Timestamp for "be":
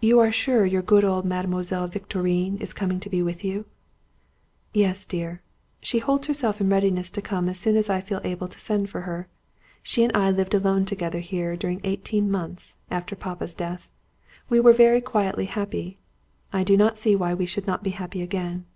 3.08-3.22, 17.82-17.92